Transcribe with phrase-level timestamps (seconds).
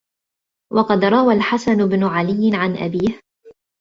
[0.73, 3.21] وَقَدْ رَوَى الْحَسَنُ بْنُ عَلِيٍّ عَنْ أَبِيهِ